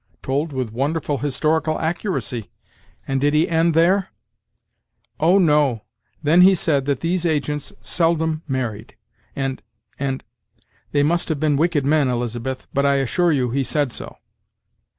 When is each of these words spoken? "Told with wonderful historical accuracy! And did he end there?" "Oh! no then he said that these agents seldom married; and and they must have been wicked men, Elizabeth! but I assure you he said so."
"Told 0.23 0.51
with 0.51 0.71
wonderful 0.73 1.19
historical 1.19 1.77
accuracy! 1.77 2.49
And 3.07 3.21
did 3.21 3.35
he 3.35 3.47
end 3.47 3.75
there?" 3.75 4.07
"Oh! 5.19 5.37
no 5.37 5.83
then 6.23 6.41
he 6.41 6.55
said 6.55 6.85
that 6.85 7.01
these 7.01 7.23
agents 7.23 7.71
seldom 7.83 8.41
married; 8.47 8.95
and 9.35 9.61
and 9.99 10.23
they 10.91 11.03
must 11.03 11.29
have 11.29 11.39
been 11.39 11.55
wicked 11.55 11.85
men, 11.85 12.07
Elizabeth! 12.07 12.65
but 12.73 12.83
I 12.83 12.95
assure 12.95 13.31
you 13.31 13.51
he 13.51 13.63
said 13.63 13.91
so." 13.91 14.17